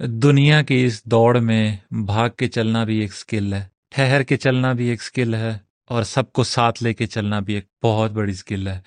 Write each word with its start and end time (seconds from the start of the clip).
دنیا 0.00 0.60
کی 0.62 0.84
اس 0.84 1.02
دوڑ 1.04 1.38
میں 1.40 1.76
بھاگ 2.06 2.30
کے 2.38 2.46
چلنا 2.48 2.82
بھی 2.84 2.98
ایک 3.00 3.12
سکل 3.12 3.52
ہے، 3.52 3.62
ٹھہر 3.90 4.22
کے 4.22 4.36
چلنا 4.36 4.72
بھی 4.72 4.88
ایک 4.88 5.02
سکل 5.02 5.34
ہے، 5.34 5.52
اور 5.90 6.02
سب 6.02 6.32
کو 6.32 6.44
ساتھ 6.44 6.82
لے 6.82 6.92
کے 6.94 7.06
چلنا 7.06 7.38
بھی 7.40 7.54
ایک 7.54 7.66
بہت 7.82 8.12
بڑی 8.12 8.32
سکل 8.32 8.68
ہے۔ 8.68 8.80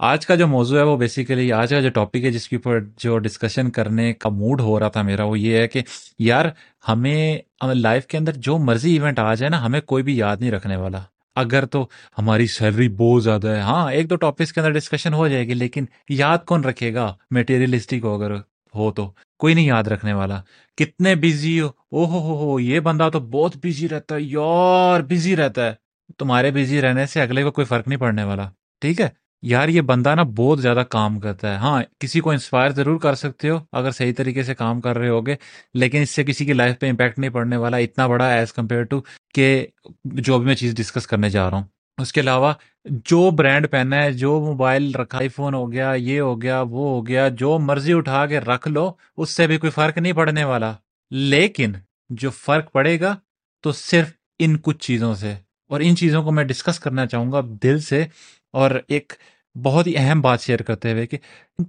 آج 0.00 0.26
کا 0.26 0.34
جو 0.34 0.46
موضوع 0.46 0.78
ہے 0.78 0.82
وہ 0.82 0.96
بیسیکلی 0.96 1.52
آج 1.52 1.70
کا 1.70 1.80
جو 1.80 1.90
ٹاپک 1.90 2.24
ہے، 2.24 2.30
جس 2.30 2.48
کے 2.48 2.56
اوپر 2.56 2.80
جو 2.98 3.18
ڈسکشن 3.18 3.70
کرنے 3.70 4.12
کا 4.12 4.28
موڈ 4.30 4.60
ہو 4.60 4.78
رہا 4.80 4.88
تھا 4.88 5.02
میرا، 5.02 5.24
وہ 5.24 5.38
یہ 5.38 5.58
ہے 5.58 5.68
کہ 5.68 5.82
یار 6.18 6.46
ہمیں 6.88 7.38
لائف 7.74 8.06
کے 8.06 8.18
اندر 8.18 8.36
جو 8.38 8.58
مرضی 8.58 8.92
ایونٹ 8.92 9.18
آ 9.18 9.32
جائے 9.34 9.50
نا، 9.50 9.64
ہمیں 9.66 9.80
کوئی 9.82 10.02
بھی 10.02 10.16
یاد 10.16 10.36
نہیں 10.40 10.50
رکھنے 10.50 10.76
والا۔ 10.76 11.02
اگر 11.36 11.64
تو 11.66 11.86
ہماری 12.18 12.46
سیلری 12.48 12.88
بہت 12.88 13.24
زیادہ 13.24 13.48
ہے۔ 13.48 13.60
ہاں 13.60 13.90
ایک 13.92 14.10
دو 14.10 14.16
ٹاپکس 14.16 14.52
کے 14.52 14.60
اندر 14.60 14.72
ڈسکشن 14.72 15.14
ہو 15.14 15.28
جائے 15.28 15.46
گی، 15.48 15.54
لیکن 15.54 15.84
یاد 16.08 16.44
کون 16.46 16.64
رکھے 16.64 16.94
گا؟ 16.94 17.12
میٹیریلسٹک 17.30 18.04
ہو 18.04 18.14
اگر 18.14 18.36
ہو 18.74 18.92
تو 18.92 19.12
کوئی 19.38 19.54
نہیں 19.54 19.66
یاد 19.66 19.84
رکھنے 19.84 20.12
والا۔ 20.12 20.42
کتنے 20.76 21.14
بزی 21.14 21.60
ہو۔ 21.60 21.66
او 21.66 22.04
ہو 22.04 22.18
ہو 22.18 22.50
ہو 22.50 22.60
یہ 22.60 22.80
بندہ 22.80 23.08
تو 23.12 23.20
بہت 23.20 23.56
بزی 23.56 23.88
رہتا 23.88 24.14
ہے۔ 24.14 24.20
یار 24.22 25.00
بزی 25.00 25.36
رہتا 25.36 25.66
ہے۔ 25.66 25.72
تمہارے 26.18 26.50
بزی 26.50 26.80
رہنے 26.80 27.06
سے 27.06 27.20
اگلے 27.20 27.42
کو 27.42 27.50
کوئی 27.50 27.64
فرق 27.64 27.88
نہیں 27.88 27.98
پڑنے 27.98 28.24
والا۔ 28.24 28.50
ٹھیک 28.80 29.00
ہے؟ 29.00 29.08
یار، 29.42 29.68
یہ 29.68 29.80
بندہ 29.80 30.14
نا 30.14 30.22
بہت 30.22 30.62
زیادہ 30.62 30.82
کام 30.90 31.20
کرتا 31.20 31.50
ہے۔ 31.50 31.56
ہاں 31.56 31.82
کسی 32.00 32.20
کو 32.20 32.30
انسپائر 32.30 32.70
ضرور 32.70 33.00
کر 33.00 33.14
سکتے 33.14 33.50
ہو 33.50 33.58
اگر 33.72 33.90
صحیح 33.90 34.12
طریقے 34.16 34.42
سے 34.42 34.54
کام 34.54 34.80
کر 34.80 34.98
رہے 34.98 35.08
ہوگے، 35.08 35.36
لیکن 35.74 36.00
اس 36.00 36.10
سے 36.10 36.24
کسی 36.24 36.44
کی 36.44 36.52
لائف 36.52 36.78
پہ 36.78 36.90
امپیکٹ 36.90 37.18
نہیں 37.18 37.30
پڑنے 37.30 37.56
والا۔ 37.56 37.76
اتنا 37.76 38.06
بڑا 38.06 38.28
ایز 38.28 38.52
کمپیئر 38.52 38.82
ٹو 38.82 39.00
کہ 39.34 39.66
جو 40.04 40.38
بھی 40.38 40.46
میں 40.46 40.54
چیز 40.54 40.74
ڈسکس 40.74 41.06
کرنے 41.06 41.30
جا 41.30 41.50
رہا 41.50 41.56
ہوں۔ 41.56 41.64
اس 41.98 42.12
کے 42.12 42.20
علاوہ 42.20 42.52
جو 42.90 43.30
برانڈ 43.30 43.70
پہنا 43.70 44.02
ہے، 44.02 44.12
جو 44.12 44.40
موبائل 44.40 44.94
رکھا 44.94 45.18
آئی 45.18 45.28
فون 45.28 45.54
ہو 45.54 45.72
گیا، 45.72 45.92
یہ 45.92 46.20
ہو 46.20 46.42
گیا، 46.42 46.60
وہ 46.60 46.88
ہو 46.88 47.06
گیا، 47.06 47.28
جو 47.28 47.58
مرضی 47.58 47.92
اٹھا 47.92 48.26
کے 48.26 48.40
رکھ 48.40 48.68
لو، 48.68 48.92
اس 49.16 49.30
سے 49.30 49.46
بھی 49.46 49.58
کوئی 49.58 49.70
فرق 49.70 49.98
نہیں 49.98 50.12
پڑنے 50.12 50.44
والا۔ 50.44 50.72
لیکن 51.10 51.72
جو 52.08 52.30
فرق 52.30 52.72
پڑے 52.72 53.00
گا 53.00 53.16
تو 53.62 53.72
صرف 53.72 54.12
ان 54.38 54.58
کچھ 54.58 54.78
چیزوں 54.78 55.14
سے۔ 55.14 55.34
اور 55.68 55.80
ان 55.80 55.96
چیزوں 55.96 56.22
کو 56.22 56.32
میں 56.32 56.44
ڈسکس 56.44 56.80
کرنا 56.80 57.06
چاہوں 57.06 57.32
گا 57.32 57.40
دل 57.62 57.80
سے 57.80 58.06
اور 58.52 58.70
ایک 58.88 59.12
بہت 59.62 59.86
ہی 59.86 59.96
اہم 59.96 60.20
بات 60.20 60.40
شیئر 60.40 60.62
کرتے 60.62 60.92
ہوئے 60.92 61.06
کہ 61.06 61.18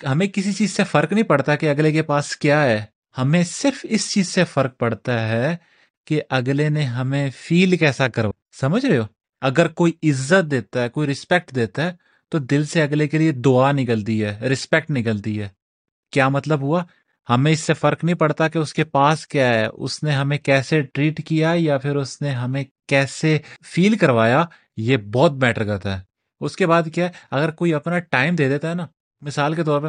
ہمیں 0.07 0.27
کسی 0.27 0.53
چیز 0.53 0.71
سے 0.71 0.83
فرق 0.83 1.13
نہیں 1.13 1.23
پڑتا 1.23 1.55
کہ 1.55 1.69
اگلے 1.69 1.91
کے 1.91 2.01
پاس 2.01 2.37
کیا 2.37 2.63
ہے۔ 2.63 2.85
ہمیں 3.17 3.43
صرف 3.43 3.85
اس 3.89 4.11
چیز 4.11 4.27
سے 4.27 4.43
فرق 4.43 4.77
پڑتا 4.77 5.29
ہے 5.29 5.55
کہ 6.05 6.21
اگلے 6.29 6.69
نے 6.69 6.83
ہمیں 6.83 7.29
فیل 7.35 7.77
کیسا 7.77 8.07
کرو 8.07 8.31
سمجھ 8.59 8.85
رہے 8.85 8.97
ہو؟ 8.97 9.16
اگر 9.41 9.67
کوئی 9.67 9.93
عزت 10.03 10.51
دیتا 10.51 10.83
ہے، 10.83 10.89
کوئی 10.89 11.07
رسپیکٹ 11.07 11.55
دیتا 11.55 11.83
ہے، 11.83 11.91
تو 12.29 12.39
دل 12.39 12.65
سے 12.65 12.81
اگلے 12.81 13.07
کے 13.07 13.17
لیے 13.17 13.31
دعا 13.31 13.71
نکلتی 13.71 14.23
ہے 14.23 14.39
رسپیکٹ 14.39 14.91
نکلتی 14.91 15.41
ہے۔ 15.41 15.49
کیا 16.11 16.29
مطلب 16.29 16.61
ہوا؟ 16.61 16.83
ہمیں 17.29 17.51
اس 17.51 17.59
سے 17.59 17.73
فرق 17.73 18.03
نہیں 18.03 18.15
پڑتا 18.15 18.47
کہ 18.47 18.57
اس 18.57 18.73
کے 18.73 18.83
پاس 18.83 19.27
کیا 19.27 19.49
ہے، 19.49 19.65
اس 19.73 20.03
نے 20.03 20.11
ہمیں 20.11 20.37
کیسے 20.37 20.81
ٹریٹ 20.81 21.27
کیا 21.27 21.53
یا 21.55 21.77
پھر 21.77 21.95
اس 21.95 22.21
نے 22.21 22.29
ہمیں 22.29 22.63
کیسے 22.87 23.37
فیل 23.65 23.97
کروایا؟ 23.97 24.45
یہ 24.77 24.97
بہت 24.97 25.31
میٹر 25.31 25.63
کرتا 25.63 25.97
ہے۔ 25.97 26.03
اس 26.39 26.55
کے 26.55 26.67
بعد 26.67 26.83
کیا 26.93 27.05
ہے؟ 27.05 27.11
اگر 27.31 27.51
کوئی 27.51 27.73
اپنا 27.73 27.99
ٹائم 27.99 28.35
دے 28.35 28.49
دیتا 28.49 28.69
ہے 28.69 28.75
نا، 28.75 28.87
مثال 29.21 29.53
کے 29.53 29.63
طور 29.63 29.81
پہ 29.81 29.87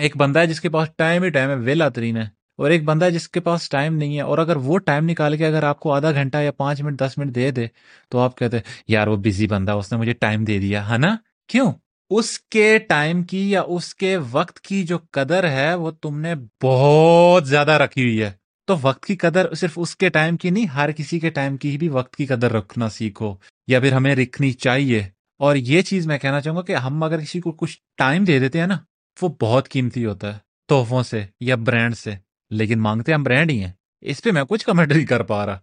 ایک 0.00 0.16
بندہ 0.16 0.38
ہے 0.38 0.46
جس 0.46 0.60
کے 0.60 0.68
پاس 0.68 0.88
ٹائم 0.96 1.22
ہی 1.22 1.30
ٹائم 1.30 1.50
ہے، 1.50 1.54
ویلا 1.54 1.88
ترین 1.88 2.16
ہے۔ 2.16 2.43
اور 2.56 2.70
ایک 2.70 2.84
بندہ 2.84 3.04
ہے 3.04 3.10
جس 3.10 3.28
کے 3.28 3.40
پاس 3.40 3.68
ٹائم 3.68 3.96
نہیں 3.96 4.16
ہے، 4.16 4.22
اور 4.22 4.38
اگر 4.38 4.56
وہ 4.56 4.78
ٹائم 4.78 5.04
نکال 5.04 5.36
کے 5.36 5.46
اگر 5.46 5.62
آپ 5.62 5.80
کو 5.80 5.92
آدھا 5.92 6.12
گھنٹہ 6.12 6.36
یا 6.36 6.52
پانچ 6.52 6.82
منٹ، 6.82 6.98
دس 6.98 7.18
منٹ 7.18 7.34
دے 7.34 7.50
دے، 7.50 7.66
تو 8.08 8.18
آپ 8.18 8.38
کہتے 8.38 8.56
یار، 8.88 9.06
وہ 9.06 9.16
بزی 9.16 9.46
بندہ 9.46 9.72
اس 9.72 9.92
نے 9.92 9.98
مجھے 9.98 10.12
ٹائم 10.12 10.44
دے 10.44 10.58
دیا، 10.58 10.90
ہے 10.90 10.98
نا؟ 10.98 11.16
کیوں؟ 11.48 11.72
اس 12.10 12.40
کے 12.40 12.78
ٹائم 12.78 13.22
کی 13.22 13.50
یا 13.50 13.62
اس 13.62 13.94
کے 13.94 14.16
وقت 14.30 14.60
کی 14.60 14.84
جو 14.84 14.98
قدر 15.10 15.50
ہے، 15.50 15.74
وہ 15.74 15.90
تم 15.90 16.20
نے 16.20 16.34
بہت 16.62 17.48
زیادہ 17.48 17.70
رکھی 17.70 18.02
ہوئی 18.02 18.22
ہے۔ 18.22 18.30
تو 18.66 18.76
وقت 18.82 19.06
کی 19.06 19.16
قدر 19.16 19.54
صرف 19.54 19.72
اس 19.76 19.96
کے 19.96 20.08
ٹائم 20.08 20.36
کی 20.36 20.50
نہیں، 20.50 20.66
ہر 20.66 20.92
کسی 20.92 21.20
کے 21.20 21.30
ٹائم 21.30 21.56
کی 21.56 21.78
بھی 21.78 21.88
وقت 21.88 22.16
کی 22.16 22.26
قدر 22.26 22.52
رکھنا 22.52 22.88
سیکھو، 22.88 23.34
یا 23.66 23.80
پھر 23.80 23.92
ہمیں 23.92 24.16
رکھنی 24.16 24.52
چاہیے۔ 24.52 25.02
اور 25.38 25.56
یہ 25.56 25.82
چیز 25.82 26.06
میں 26.06 26.18
کہنا 26.18 26.40
چاہوں 26.40 26.56
گا 26.56 26.62
کہ 26.62 26.76
ہم 26.76 27.02
اگر 27.02 27.20
کسی 27.20 27.40
کو 27.40 27.52
کچھ 27.52 27.78
ٹائم 27.96 28.24
دے 28.24 28.38
دیتے 28.38 28.60
ہیں 28.60 28.66
نا، 28.66 28.76
وہ 29.22 29.28
بہت 29.40 29.68
قیمتی 29.68 30.04
ہوتا 30.04 30.32
ہے، 30.32 30.38
تحفوں 30.68 31.02
سے 31.02 31.24
یا 31.40 31.56
برانڈ 31.56 31.96
سے۔ 31.96 32.23
لیکن 32.54 32.80
مانگتے 32.80 33.14
ہم 33.14 33.22
برانڈ 33.22 33.50
ہی 33.50 33.64
ہیں۔ 33.64 33.72
اس 34.00 34.22
پہ 34.22 34.30
میں 34.30 34.44
کچھ 34.48 34.66
کمنٹ 34.66 34.92
نہیں 34.92 35.06
کر 35.06 35.22
پا 35.22 35.46
رہا۔ 35.46 35.58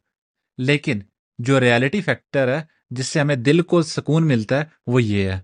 لیکن 0.57 0.99
جو 1.39 1.59
ریالٹی 1.59 2.01
فیکٹر 2.01 2.47
ہے، 2.47 2.63
جس 2.89 3.07
سے 3.07 3.19
ہمیں 3.19 3.35
دل 3.35 3.61
کو 3.61 3.81
سکون 3.81 4.27
ملتا 4.27 4.59
ہے، 4.59 4.65
وہ 4.87 5.03
یہ 5.03 5.29
ہے۔ 5.29 5.39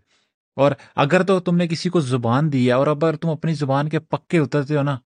اور 0.56 0.72
اگر 0.96 1.24
تو 1.24 1.40
تم 1.40 1.56
نے 1.56 1.68
کسی 1.68 1.90
کو 1.90 2.00
زبان 2.00 2.54
دی 2.54 2.68
ہے، 2.68 2.72
اور 2.72 2.88
اگر 2.88 3.16
تم 3.16 3.30
اپنی 3.30 3.54
زبان 3.54 3.90
کے 3.90 4.00
پکے 4.00 4.38
اترتے 4.38 4.78
ہو 4.78 4.82
نا، 4.82 4.98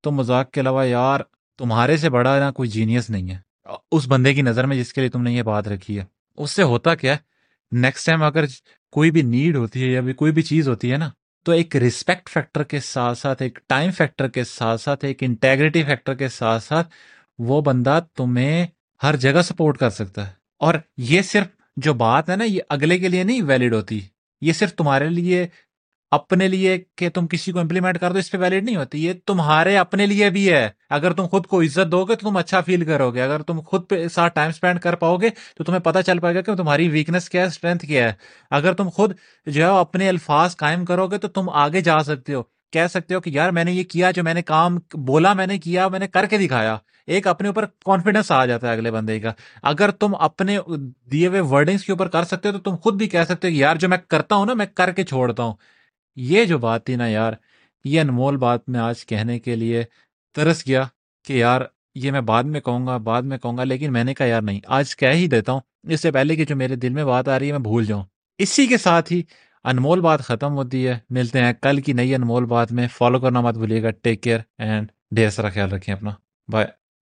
تو 0.00 0.10
مذاق 0.10 0.50
کے 0.50 0.60
علاوہ 0.60 0.86
یار 0.86 1.20
تمہارے 1.58 1.96
سے 1.96 2.10
بڑا 2.10 2.38
نا 2.38 2.50
کوئی 2.50 2.68
جینیس 2.68 3.10
نہیں 3.10 3.30
ہے۔ 3.30 3.38
اس 3.92 4.08
بندے 4.08 4.34
کی 4.34 4.42
نظر 4.42 4.66
میں 4.66 4.76
جس 4.76 4.92
کے 4.92 5.00
لیے 5.00 5.10
تم 5.10 5.22
نے 5.22 5.32
یہ 5.32 5.42
بات 5.42 5.68
رکھی 5.68 5.98
ہے۔ 5.98 6.04
اس 6.36 6.50
سے 6.50 6.62
ہوتا 6.62 6.94
کیا 6.94 7.12
ہے 7.12 7.18
نیکسٹ 7.72 8.06
ٹائم 8.06 8.22
اگر 8.22 8.44
کوئی 8.90 9.10
بھی 9.10 9.22
نیڈ 9.22 9.56
ہوتی 9.56 9.82
ہے 9.82 9.88
یا 9.88 10.00
کوئی 10.16 10.32
بھی 10.32 10.42
چیز 10.42 10.68
ہوتی 10.68 10.92
ہے 10.92 10.96
نا 10.96 11.10
تو 11.44 11.52
ایک 11.52 11.76
رسپیکٹ 11.76 12.28
فیکٹر 12.28 12.62
کے 12.62 12.80
ساتھ 12.80 13.18
ساتھ، 13.18 13.42
ایک 13.42 13.58
ٹائم 13.66 13.90
فیکٹر 13.90 14.28
کے 14.28 14.44
ساتھ 14.44 14.80
ساتھ، 14.80 15.04
ایک 15.04 15.22
انٹیگریٹی 15.22 15.82
فیکٹر 15.82 16.14
کے 16.14 16.28
ساتھ 16.28 16.62
ساتھ 16.62 16.88
وہ 17.38 17.60
بندہ 17.60 18.00
تمہیں 18.14 18.66
ہر 19.02 19.16
جگہ 19.16 19.42
سپورٹ 19.42 19.78
کر 19.78 19.90
سکتا 19.90 20.26
ہے۔ 20.26 20.32
اور 20.58 20.74
یہ 20.96 21.22
صرف 21.22 21.46
جو 21.76 21.94
بات 21.94 22.30
ہے 22.30 22.36
نا، 22.36 22.44
یہ 22.44 22.60
اگلے 22.68 22.98
کے 22.98 23.08
لیے 23.08 23.22
نہیں 23.22 23.42
ویلڈ 23.42 23.74
ہوتی۔ 23.74 24.00
یہ 24.40 24.52
صرف 24.52 24.74
تمہارے 24.74 25.08
لیے 25.08 25.46
اپنے 26.10 26.48
لیے 26.48 26.84
کہ 26.96 27.08
تم 27.08 27.26
کسی 27.26 27.52
کو 27.52 27.58
امپلیمنٹ 27.58 27.98
کر 27.98 28.12
دو، 28.12 28.18
اس 28.18 28.30
پہ 28.30 28.38
ویلڈ 28.38 28.64
نہیں 28.64 28.76
ہوتی، 28.76 29.04
یہ 29.04 29.12
تمہارے 29.26 29.76
اپنے 29.76 30.06
لیے 30.06 30.30
بھی 30.30 30.52
ہے۔ 30.52 30.68
اگر 30.90 31.12
تم 31.12 31.26
خود 31.26 31.46
کو 31.46 31.62
عزت 31.62 31.92
دو 31.92 32.04
گے 32.04 32.14
تو 32.14 32.30
تم 32.30 32.36
اچھا 32.36 32.60
فیل 32.60 32.84
کرو 32.84 33.10
گے 33.10 33.22
اگر 33.22 33.42
تم 33.42 33.60
خود 33.60 33.88
پہ 33.88 34.08
ساتھ 34.08 34.34
ٹائم 34.34 34.48
اسپینڈ 34.48 34.80
کر 34.80 34.94
پاؤ 34.94 35.16
گے 35.16 35.30
تو 35.56 35.64
تمہیں 35.64 35.80
پتہ 35.80 35.98
چل 36.06 36.18
پائے 36.18 36.34
گا 36.34 36.40
کہ 36.40 36.54
تمہاری 36.54 36.88
ویکنس 36.88 37.28
کیا 37.30 37.42
ہے 37.42 37.46
اسٹرینتھ 37.46 37.86
کیا 37.86 38.08
ہے۔ 38.08 38.12
اگر 38.50 38.72
تم 38.72 38.88
خود 38.88 39.12
جو 39.46 39.62
ہے 39.62 39.80
اپنے 39.80 40.08
الفاظ 40.08 40.56
قائم 40.56 40.84
کرو 40.84 41.06
گے 41.06 41.18
تو 41.18 41.28
تم 41.28 41.50
آگے 41.50 41.80
جا 41.80 42.00
سکتے 42.00 42.34
ہو۔ 42.34 42.42
کہہ 42.72 42.86
سکتے 42.90 43.14
ہو 43.14 43.20
کہ 43.20 43.30
یار 43.30 43.50
میں 43.50 43.64
نے 43.64 43.72
یہ 43.72 43.84
کیا 43.84 44.10
جو 44.10 44.22
میں 44.22 44.34
نے 44.34 44.42
کام 44.42 44.78
بولا، 44.94 45.32
میں 45.32 45.46
نے 45.46 45.58
کیا، 45.58 45.88
میں 45.88 45.98
نے 45.98 46.08
کر 46.08 46.26
کے 46.26 46.38
دکھایا۔ 46.38 46.76
ایک 47.06 47.26
اپنے 47.26 47.48
اوپر 47.48 47.64
کانفیڈینس 47.64 48.32
آ 48.32 48.46
جاتا 48.46 48.66
ہے 48.68 48.72
اگلے 48.72 48.90
بندے 48.90 49.20
کا۔ 49.20 49.32
اگر 49.62 49.90
تم 49.90 50.14
اپنے 50.14 50.58
دیے 51.12 51.26
ہوئے 51.26 51.40
ورڈنگس 51.40 51.84
کے 51.84 51.92
اوپر 51.92 52.08
کر 52.08 52.24
سکتے 52.24 52.48
ہو 52.48 52.58
تو 52.58 52.70
تم 52.70 52.76
خود 52.76 52.94
بھی 52.94 53.08
کہہ 53.08 53.24
سکتے 53.24 53.46
ہو 53.46 53.52
کہ 53.52 53.58
یار 53.58 53.76
جو 53.76 53.88
میں 53.88 53.98
کرتا 54.08 54.34
ہوں 54.34 54.46
نا، 54.46 54.54
میں 54.54 54.66
کر 54.74 54.92
کے 54.92 55.04
چھوڑتا 55.04 55.42
ہوں۔ 55.42 55.54
یہ 56.16 56.44
جو 56.44 56.58
بات 56.58 56.86
تھی 56.86 56.96
نا 56.96 57.06
یار، 57.06 57.32
یہ 57.84 58.00
انمول 58.00 58.36
بات 58.36 58.68
میں 58.68 58.80
آج 58.80 59.06
کہنے 59.06 59.38
کے 59.38 59.56
لیے 59.56 59.84
ترس 60.34 60.66
گیا 60.66 60.82
کہ 61.24 61.32
یار، 61.32 61.60
یہ 61.94 62.10
میں 62.10 62.20
بعد 62.20 62.44
میں 62.44 62.60
کہوں 62.60 62.86
گا، 62.86 62.96
بعد 62.96 63.22
میں 63.22 63.38
کہوں 63.38 63.58
گا، 63.58 63.64
لیکن 63.64 63.92
میں 63.92 64.04
نے 64.04 64.14
کہا 64.14 64.26
یار 64.26 64.42
نہیں، 64.42 64.60
آج 64.66 64.96
کہہ 64.96 65.08
ہی 65.08 65.26
دیتا 65.26 65.52
ہوں، 65.52 65.60
اس 65.82 66.00
سے 66.00 66.10
پہلے 66.10 66.36
کہ 66.36 66.44
جو 66.44 66.56
میرے 66.56 66.76
دل 66.76 66.88
میں 66.88 67.04
بات 67.04 67.28
آ 67.28 67.38
رہی 67.38 67.46
ہے 67.46 67.52
میں 67.52 67.60
بھول 67.60 67.84
جاؤں۔ 67.84 68.04
اسی 68.38 68.66
کے 68.66 68.78
ساتھ 68.78 69.12
ہی 69.12 69.22
انمول 69.64 70.00
بات 70.00 70.20
ختم 70.20 70.52
ہوتی 70.52 70.86
ہے۔ 70.86 70.98
ملتے 71.10 71.40
ہیں 71.40 71.52
کل 71.52 71.80
کی 71.80 71.92
نئی 71.92 72.14
انمول 72.14 72.44
بات 72.44 72.72
میں۔ 72.72 72.88
فالو 72.88 73.20
کرنا 73.20 73.40
مت 73.40 73.54
بھولیے 73.54 73.82
گا۔ 73.82 73.90
ٹیک 73.90 74.22
کیئر 74.22 74.38
اینڈ 74.58 74.88
ڈھیر 75.10 75.30
سارا 75.30 75.48
خیال 75.48 75.70
رکھیں 75.72 75.94
اپنا۔ 75.94 76.10
بائے 76.52 76.79